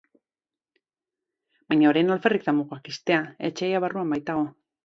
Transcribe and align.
Baina 1.73 1.89
orain 1.91 2.11
alferrik 2.15 2.49
da 2.49 2.57
mugak 2.63 2.93
ixtea, 2.95 3.23
etsaia 3.51 3.83
barruan 3.87 4.15
baitago. 4.17 4.53